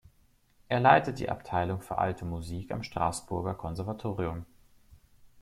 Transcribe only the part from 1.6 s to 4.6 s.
für Alte Musik am Straßburger Konservatorium.